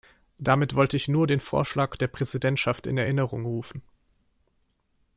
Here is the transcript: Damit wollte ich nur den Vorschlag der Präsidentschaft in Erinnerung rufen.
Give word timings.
Damit 0.39 0.73
wollte 0.73 0.97
ich 0.97 1.07
nur 1.09 1.27
den 1.27 1.39
Vorschlag 1.39 1.95
der 1.95 2.07
Präsidentschaft 2.07 2.87
in 2.87 2.97
Erinnerung 2.97 3.45
rufen. 3.45 3.83